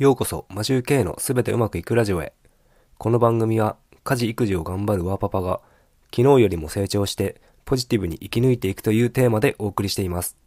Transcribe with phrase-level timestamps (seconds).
[0.00, 2.32] ようこそ、マジュー K のすべてうまくいくラジオへ。
[2.96, 5.60] この番組は、家事育児を頑張るワーパパが、
[6.04, 10.38] 昨日よりも成長して、ポジティブに生き抜いていくというテーマでお送りしています。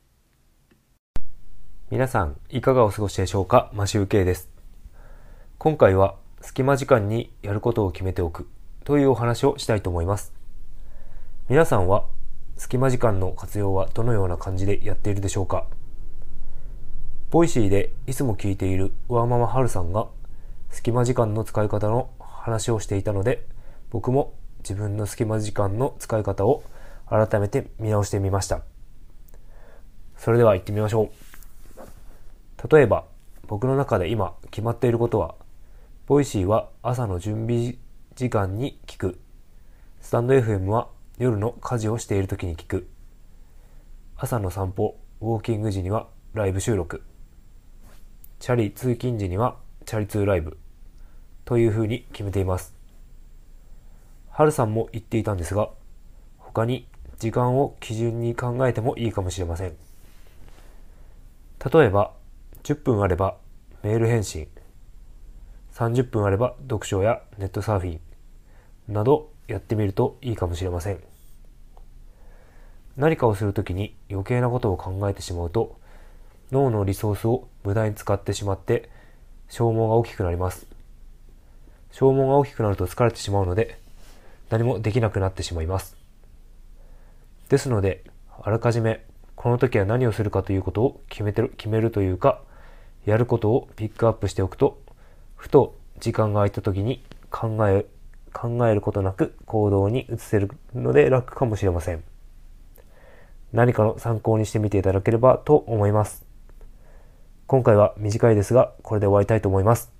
[1.91, 3.69] 皆さん、いかがお過ごしでしょうか？
[3.75, 4.49] マシュー K です。
[5.59, 8.47] 今回は、隙間時間にやることを決めておく
[8.85, 10.33] というお話をしたいと思います。
[11.47, 12.05] 皆さんは、
[12.57, 15.67] 隙間時間の活用はどのような感じでやっているでしょうか？
[17.34, 20.05] ボイシーでいつも聞いているワーママハルさんが
[20.70, 23.47] 隙間時間の使い方の話をしていたので
[23.89, 26.61] 僕も自分の隙間時間の使い方を
[27.09, 28.61] 改めて見直してみました。
[30.15, 31.09] それでは行ってみましょ
[32.61, 32.67] う。
[32.72, 33.06] 例えば
[33.47, 35.34] 僕の中で今決まっていることは
[36.06, 37.78] ボイシーは朝の準備
[38.14, 39.20] 時間に聞く。
[40.02, 42.88] スタンド FM は夜の家事をしている時に聞く。
[44.17, 47.02] 朝の散歩ウォーキング時にはライブ収録。
[48.44, 50.58] チャリ通勤時にはチャリ通ライブ
[51.45, 52.75] という風に決めています。
[54.30, 55.70] はるさんも言っていたんですが、
[56.40, 59.78] 他に時間を基準に考えてもいいかもしれません。
[61.73, 62.12] 例えば、
[62.64, 63.38] 10分あれば
[63.82, 64.50] メール返信、
[65.72, 68.00] 30分あれば読書やネットサーフィ
[68.89, 71.00] ンなどやってみるといいかもしれません。
[72.98, 75.80] 何かをするときに余計なことを考えてしまうと
[76.54, 78.90] 脳のリソースを無駄に使ってしまって
[79.50, 80.68] 消耗が大きくなります。
[81.92, 83.80] 消耗が大きくなると疲れてしまうので
[84.50, 85.98] 何もできなくなってしまいます。
[87.50, 88.04] ですので
[88.42, 89.04] あらかじめ
[89.36, 92.40] この時は何をするかということを決めてる決めるというか
[93.06, 94.82] やることをピックアップしておくと
[95.36, 97.86] ふと時間が空いた時に考え
[98.32, 102.04] 考えることなく行動に移せるので楽かもしれません。
[103.52, 106.33] 何かの参考にしてみていただければと思います。
[107.54, 109.94] 今回は短いですが、これで終わりたいと思います。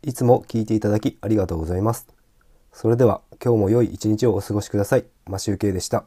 [0.00, 2.08] いつも聞いていただきありがとうございます。
[2.72, 5.04] それでは今日も良い一日をお過ごしください。
[5.26, 6.06] マシュウケイでした。